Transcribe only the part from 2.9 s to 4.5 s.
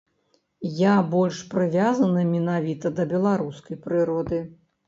да беларускай прыроды.